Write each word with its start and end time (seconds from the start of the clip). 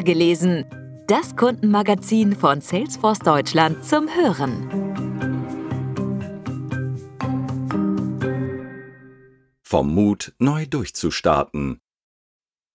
gelesen. 0.00 0.64
Das 1.06 1.36
Kundenmagazin 1.36 2.34
von 2.34 2.62
Salesforce 2.62 3.18
Deutschland 3.18 3.84
zum 3.84 4.08
Hören. 4.08 4.68
Vom 9.62 9.94
Mut, 9.94 10.32
neu 10.38 10.66
durchzustarten. 10.66 11.80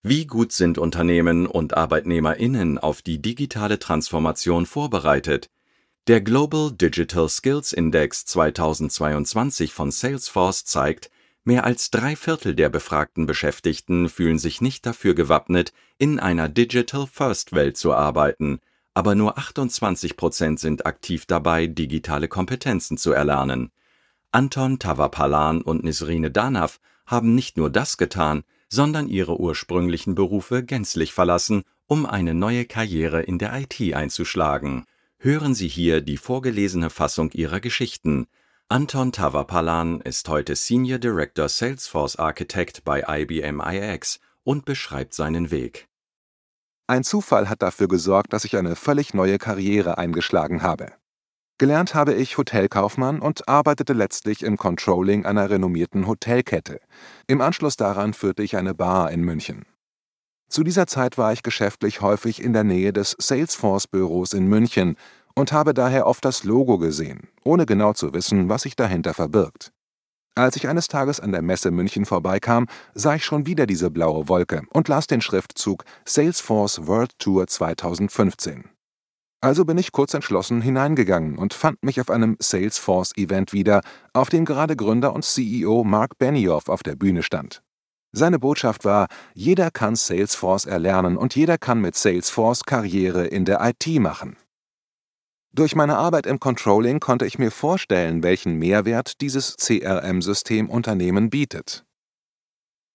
Wie 0.03 0.25
gut 0.25 0.51
sind 0.51 0.77
Unternehmen 0.77 1.47
und 1.47 1.75
Arbeitnehmerinnen 1.75 2.77
auf 2.77 3.01
die 3.01 3.21
digitale 3.21 3.79
Transformation 3.79 4.65
vorbereitet? 4.65 5.49
Der 6.07 6.21
Global 6.21 6.71
Digital 6.71 7.27
Skills 7.27 7.73
Index 7.73 8.25
2022 8.25 9.73
von 9.73 9.91
Salesforce 9.91 10.63
zeigt, 10.63 11.11
Mehr 11.47 11.63
als 11.63 11.91
drei 11.91 12.17
Viertel 12.17 12.55
der 12.55 12.67
befragten 12.67 13.25
Beschäftigten 13.25 14.09
fühlen 14.09 14.37
sich 14.37 14.59
nicht 14.59 14.85
dafür 14.85 15.15
gewappnet, 15.15 15.71
in 15.97 16.19
einer 16.19 16.49
Digital-First-Welt 16.49 17.77
zu 17.77 17.93
arbeiten, 17.93 18.59
aber 18.93 19.15
nur 19.15 19.37
28 19.37 20.17
Prozent 20.17 20.59
sind 20.59 20.85
aktiv 20.85 21.25
dabei, 21.25 21.67
digitale 21.67 22.27
Kompetenzen 22.27 22.97
zu 22.97 23.13
erlernen. 23.13 23.71
Anton 24.31 24.77
Tavapalan 24.77 25.61
und 25.61 25.85
Nisrine 25.85 26.31
Danav 26.31 26.81
haben 27.05 27.33
nicht 27.33 27.55
nur 27.55 27.69
das 27.69 27.95
getan, 27.95 28.43
sondern 28.67 29.07
ihre 29.07 29.39
ursprünglichen 29.39 30.15
Berufe 30.15 30.65
gänzlich 30.65 31.13
verlassen, 31.13 31.63
um 31.85 32.05
eine 32.05 32.33
neue 32.33 32.65
Karriere 32.65 33.21
in 33.21 33.39
der 33.39 33.57
IT 33.57 33.93
einzuschlagen. 33.95 34.83
Hören 35.17 35.55
Sie 35.55 35.69
hier 35.69 36.01
die 36.01 36.17
vorgelesene 36.17 36.89
Fassung 36.89 37.31
ihrer 37.31 37.61
Geschichten. 37.61 38.27
Anton 38.69 39.13
Tavapalan 39.13 40.01
ist 40.01 40.27
heute 40.27 40.53
Senior 40.57 40.99
Director 40.99 41.47
Salesforce 41.47 42.17
Architect 42.17 42.83
bei 42.83 43.01
IBM 43.07 43.61
iX 43.61 44.19
und 44.43 44.65
beschreibt 44.65 45.13
seinen 45.13 45.51
Weg. 45.51 45.87
Ein 46.85 47.05
Zufall 47.05 47.47
hat 47.47 47.61
dafür 47.61 47.87
gesorgt, 47.87 48.33
dass 48.33 48.43
ich 48.43 48.57
eine 48.57 48.75
völlig 48.75 49.13
neue 49.13 49.37
Karriere 49.37 49.97
eingeschlagen 49.97 50.63
habe. 50.63 50.91
Gelernt 51.57 51.95
habe 51.95 52.13
ich 52.13 52.37
Hotelkaufmann 52.37 53.21
und 53.21 53.47
arbeitete 53.47 53.93
letztlich 53.93 54.43
im 54.43 54.57
Controlling 54.57 55.25
einer 55.25 55.49
renommierten 55.49 56.05
Hotelkette. 56.05 56.81
Im 57.25 57.39
Anschluss 57.39 57.77
daran 57.77 58.13
führte 58.13 58.43
ich 58.43 58.57
eine 58.57 58.73
Bar 58.73 59.11
in 59.11 59.21
München. 59.21 59.65
Zu 60.49 60.65
dieser 60.65 60.87
Zeit 60.87 61.17
war 61.17 61.31
ich 61.31 61.41
geschäftlich 61.41 62.01
häufig 62.01 62.43
in 62.43 62.51
der 62.51 62.65
Nähe 62.65 62.91
des 62.91 63.15
Salesforce-Büros 63.17 64.33
in 64.33 64.47
München 64.47 64.97
und 65.37 65.51
habe 65.51 65.75
daher 65.75 66.07
oft 66.07 66.25
das 66.25 66.43
Logo 66.43 66.79
gesehen, 66.79 67.27
ohne 67.43 67.67
genau 67.67 67.93
zu 67.93 68.11
wissen, 68.11 68.49
was 68.49 68.63
sich 68.63 68.75
dahinter 68.75 69.13
verbirgt. 69.13 69.71
Als 70.33 70.55
ich 70.55 70.67
eines 70.67 70.87
Tages 70.87 71.19
an 71.19 71.31
der 71.31 71.43
Messe 71.43 71.69
München 71.69 72.05
vorbeikam, 72.05 72.65
sah 72.95 73.13
ich 73.13 73.23
schon 73.23 73.45
wieder 73.45 73.67
diese 73.67 73.91
blaue 73.91 74.27
Wolke 74.29 74.63
und 74.71 74.87
las 74.87 75.05
den 75.05 75.21
Schriftzug 75.21 75.83
Salesforce 76.05 76.87
World 76.87 77.11
Tour 77.19 77.45
2015. 77.45 78.65
Also 79.39 79.63
bin 79.63 79.77
ich 79.77 79.91
kurz 79.91 80.15
entschlossen 80.15 80.59
hineingegangen 80.63 81.37
und 81.37 81.53
fand 81.53 81.83
mich 81.83 82.01
auf 82.01 82.09
einem 82.09 82.35
Salesforce-Event 82.39 83.53
wieder, 83.53 83.81
auf 84.13 84.29
dem 84.29 84.43
gerade 84.43 84.75
Gründer 84.75 85.13
und 85.13 85.23
CEO 85.23 85.83
Mark 85.83 86.17
Benioff 86.17 86.67
auf 86.67 86.81
der 86.81 86.95
Bühne 86.95 87.21
stand. 87.21 87.61
Seine 88.11 88.39
Botschaft 88.39 88.85
war, 88.85 89.05
jeder 89.35 89.69
kann 89.69 89.95
Salesforce 89.95 90.65
erlernen 90.65 91.15
und 91.15 91.35
jeder 91.35 91.59
kann 91.59 91.79
mit 91.79 91.95
Salesforce 91.95 92.63
Karriere 92.63 93.27
in 93.27 93.45
der 93.45 93.61
IT 93.63 93.85
machen. 93.99 94.35
Durch 95.57 95.75
meine 95.75 95.97
Arbeit 95.97 96.27
im 96.27 96.39
Controlling 96.39 96.99
konnte 96.99 97.25
ich 97.25 97.39
mir 97.39 97.49
vorstellen, 97.49 98.21
welchen 98.21 98.59
Mehrwert 98.59 99.21
dieses 99.21 99.55
CRM-System 99.57 100.69
Unternehmen 100.69 101.31
bietet. 101.31 101.83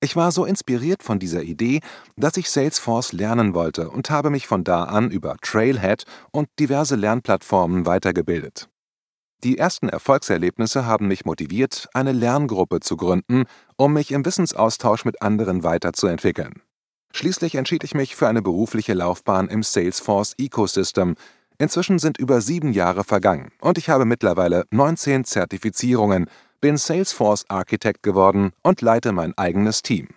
Ich 0.00 0.14
war 0.14 0.30
so 0.30 0.44
inspiriert 0.44 1.02
von 1.02 1.18
dieser 1.18 1.42
Idee, 1.42 1.80
dass 2.14 2.36
ich 2.36 2.48
Salesforce 2.48 3.14
lernen 3.14 3.54
wollte 3.54 3.90
und 3.90 4.10
habe 4.10 4.30
mich 4.30 4.46
von 4.46 4.62
da 4.62 4.84
an 4.84 5.10
über 5.10 5.38
Trailhead 5.42 6.04
und 6.30 6.48
diverse 6.60 6.94
Lernplattformen 6.94 7.84
weitergebildet. 7.84 8.68
Die 9.42 9.58
ersten 9.58 9.88
Erfolgserlebnisse 9.88 10.86
haben 10.86 11.08
mich 11.08 11.24
motiviert, 11.24 11.88
eine 11.94 12.12
Lerngruppe 12.12 12.78
zu 12.78 12.96
gründen, 12.96 13.46
um 13.76 13.92
mich 13.92 14.12
im 14.12 14.24
Wissensaustausch 14.24 15.04
mit 15.04 15.20
anderen 15.20 15.64
weiterzuentwickeln. 15.64 16.62
Schließlich 17.12 17.56
entschied 17.56 17.82
ich 17.82 17.94
mich 17.94 18.14
für 18.14 18.28
eine 18.28 18.40
berufliche 18.40 18.94
Laufbahn 18.94 19.48
im 19.48 19.64
Salesforce 19.64 20.34
Ecosystem, 20.38 21.16
Inzwischen 21.62 22.00
sind 22.00 22.18
über 22.18 22.40
sieben 22.40 22.72
Jahre 22.72 23.04
vergangen 23.04 23.52
und 23.60 23.78
ich 23.78 23.88
habe 23.88 24.04
mittlerweile 24.04 24.64
19 24.72 25.24
Zertifizierungen, 25.24 26.28
bin 26.60 26.76
Salesforce 26.76 27.44
Architect 27.46 28.02
geworden 28.02 28.50
und 28.64 28.80
leite 28.80 29.12
mein 29.12 29.38
eigenes 29.38 29.80
Team. 29.80 30.08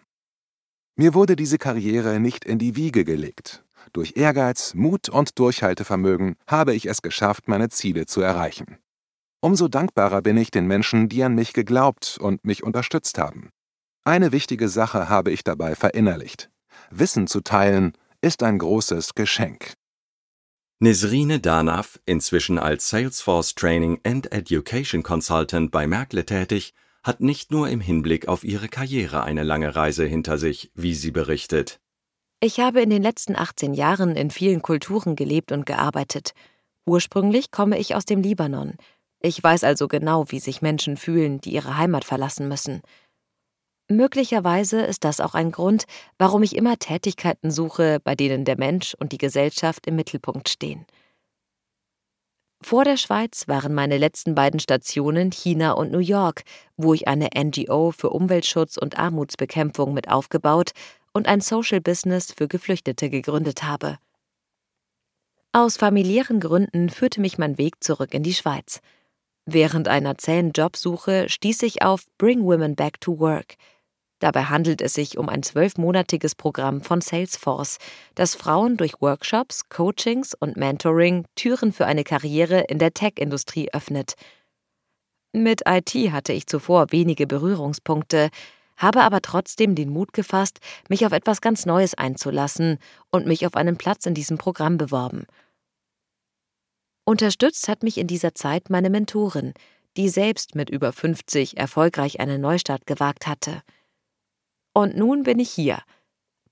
Mir 0.96 1.14
wurde 1.14 1.36
diese 1.36 1.60
Karriere 1.60 2.20
nicht 2.20 2.46
in 2.46 2.58
die 2.58 2.76
Wiege 2.76 3.06
gelegt. 3.06 3.64
Durch 3.94 4.14
Ehrgeiz, 4.16 4.74
Mut 4.74 5.08
und 5.08 5.38
Durchhaltevermögen 5.38 6.36
habe 6.48 6.74
ich 6.74 6.88
es 6.88 7.04
geschafft, 7.04 7.48
meine 7.48 7.70
Ziele 7.70 8.08
zu 8.08 8.22
erreichen. 8.22 8.80
Umso 9.40 9.68
dankbarer 9.68 10.24
bin 10.24 10.38
ich 10.38 10.50
den 10.50 10.66
Menschen, 10.66 11.10
die 11.10 11.24
an 11.24 11.36
mich 11.36 11.54
geglaubt 11.54 12.18
und 12.20 12.44
mich 12.44 12.64
unterstützt 12.64 13.20
haben. 13.20 13.52
Eine 14.04 14.32
wichtige 14.32 14.68
Sache 14.68 15.10
habe 15.10 15.30
ich 15.30 15.44
dabei 15.44 15.76
verinnerlicht. 15.76 16.50
Wissen 16.90 17.28
zu 17.28 17.42
teilen 17.42 17.94
ist 18.20 18.42
ein 18.42 18.58
großes 18.58 19.14
Geschenk. 19.14 19.76
Nesrine 20.80 21.40
Danav, 21.40 22.02
inzwischen 22.06 22.60
als 22.60 22.90
Salesforce 22.90 23.56
Training 23.56 24.02
and 24.04 24.30
Education 24.34 25.04
Consultant 25.04 25.72
bei 25.72 25.88
Merkle 25.88 26.26
tätig, 26.26 26.74
hat 27.02 27.22
nicht 27.22 27.50
nur 27.50 27.70
im 27.70 27.80
Hinblick 27.80 28.28
auf 28.28 28.44
ihre 28.44 28.68
Karriere 28.68 29.24
eine 29.24 29.44
lange 29.44 29.74
Reise 29.74 30.04
hinter 30.04 30.38
sich, 30.38 30.72
wie 30.76 30.94
sie 30.94 31.12
berichtet. 31.12 31.80
Ich 32.42 32.60
habe 32.60 32.82
in 32.82 32.90
den 32.90 33.02
letzten 33.02 33.38
18 33.38 33.74
Jahren 33.74 34.18
in 34.18 34.32
vielen 34.32 34.62
Kulturen 34.62 35.16
gelebt 35.16 35.54
und 35.54 35.66
gearbeitet. 35.66 36.34
Ursprünglich 36.86 37.52
komme 37.52 37.78
ich 37.80 37.96
aus 37.96 38.04
dem 38.04 38.22
Libanon. 38.22 38.74
Ich 39.22 39.42
weiß 39.42 39.64
also 39.64 39.88
genau, 39.88 40.26
wie 40.28 40.40
sich 40.40 40.62
Menschen 40.62 40.98
fühlen, 40.98 41.40
die 41.40 41.54
ihre 41.54 41.78
Heimat 41.78 42.04
verlassen 42.04 42.50
müssen. 42.50 42.82
Möglicherweise 43.88 44.82
ist 44.82 45.04
das 45.04 45.20
auch 45.20 45.36
ein 45.36 45.52
Grund, 45.52 45.86
warum 46.18 46.42
ich 46.42 46.56
immer 46.56 46.78
Tätigkeiten 46.78 47.52
suche, 47.52 48.00
bei 48.04 48.16
denen 48.16 48.44
der 48.44 48.58
Mensch 48.58 48.96
und 48.96 49.12
die 49.12 49.20
Gesellschaft 49.20 49.86
im 49.86 49.96
Mittelpunkt 49.96 50.50
stehen. 50.50 50.86
Vor 52.64 52.84
der 52.84 52.98
Schweiz 52.98 53.48
waren 53.48 53.76
meine 53.76 54.00
letzten 54.00 54.34
beiden 54.34 54.60
Stationen 54.60 55.32
China 55.32 55.74
und 55.74 55.92
New 55.92 56.00
York, 56.00 56.42
wo 56.78 56.96
ich 56.96 57.08
eine 57.08 57.30
NGO 57.38 57.92
für 57.92 58.10
Umweltschutz 58.10 58.78
und 58.78 58.98
Armutsbekämpfung 58.98 59.94
mit 59.94 60.10
aufgebaut 60.10 60.72
und 61.14 61.28
ein 61.28 61.42
Social 61.42 61.80
Business 61.80 62.34
für 62.36 62.48
Geflüchtete 62.48 63.12
gegründet 63.12 63.62
habe. 63.62 64.00
Aus 65.52 65.78
familiären 65.78 66.40
Gründen 66.40 66.90
führte 66.90 67.22
mich 67.22 67.38
mein 67.38 67.60
Weg 67.60 67.84
zurück 67.84 68.16
in 68.16 68.24
die 68.24 68.34
Schweiz. 68.34 68.80
Während 69.46 69.88
einer 69.88 70.18
zähen 70.18 70.52
Jobsuche 70.54 71.30
stieß 71.30 71.62
ich 71.62 71.84
auf 71.84 72.06
Bring 72.18 72.46
Women 72.46 72.76
Back 72.76 73.00
to 73.00 73.20
Work– 73.20 73.58
Dabei 74.20 74.46
handelt 74.46 74.82
es 74.82 74.94
sich 74.94 75.18
um 75.18 75.28
ein 75.28 75.44
zwölfmonatiges 75.44 76.36
Programm 76.36 76.82
von 76.82 77.02
Salesforce, 77.02 77.78
das 78.16 78.34
Frauen 78.34 78.78
durch 78.78 79.02
Workshops, 79.02 79.68
Coachings 79.70 80.34
und 80.34 80.56
Mentoring 80.56 81.26
Türen 81.36 81.74
für 81.74 81.86
eine 81.86 82.04
Karriere 82.04 82.62
in 82.62 82.80
der 82.80 82.94
Tech-Industrie 82.94 83.70
öffnet. 83.74 84.16
Mit 85.34 85.64
IT 85.68 85.94
hatte 86.14 86.32
ich 86.32 86.48
zuvor 86.48 86.94
wenige 86.94 87.28
Berührungspunkte, 87.28 88.30
habe 88.78 89.04
aber 89.04 89.22
trotzdem 89.22 89.76
den 89.76 89.90
Mut 89.90 90.14
gefasst, 90.14 90.60
mich 90.88 91.06
auf 91.06 91.12
etwas 91.12 91.42
ganz 91.42 91.66
Neues 91.66 91.94
einzulassen 91.94 92.80
und 93.12 93.28
mich 93.28 93.46
auf 93.46 93.56
einen 93.56 93.78
Platz 93.78 94.06
in 94.06 94.14
diesem 94.14 94.38
Programm 94.38 94.78
beworben. 94.78 95.26
Unterstützt 97.06 97.68
hat 97.68 97.84
mich 97.84 97.98
in 97.98 98.08
dieser 98.08 98.34
Zeit 98.34 98.70
meine 98.70 98.90
Mentorin, 98.90 99.54
die 99.98 100.10
selbst 100.10 100.56
mit 100.56 100.70
über 100.70 100.92
50 100.92 101.58
erfolgreich 101.58 102.20
einen 102.20 102.42
Neustart 102.42 102.88
gewagt 102.88 103.28
hatte. 103.28 103.62
Und 104.78 104.98
nun 104.98 105.24
bin 105.24 105.40
ich 105.40 105.50
hier. 105.50 105.80